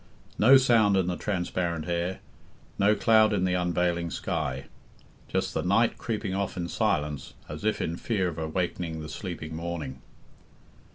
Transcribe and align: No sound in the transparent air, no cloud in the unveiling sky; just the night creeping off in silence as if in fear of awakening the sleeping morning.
No 0.39 0.57
sound 0.57 0.97
in 0.97 1.05
the 1.05 1.15
transparent 1.15 1.87
air, 1.87 2.21
no 2.79 2.95
cloud 2.95 3.33
in 3.33 3.43
the 3.45 3.53
unveiling 3.53 4.09
sky; 4.09 4.63
just 5.27 5.53
the 5.53 5.61
night 5.61 5.99
creeping 5.99 6.33
off 6.33 6.57
in 6.57 6.67
silence 6.69 7.35
as 7.47 7.63
if 7.63 7.79
in 7.79 7.97
fear 7.97 8.27
of 8.27 8.39
awakening 8.39 9.01
the 9.01 9.09
sleeping 9.09 9.55
morning. 9.55 10.01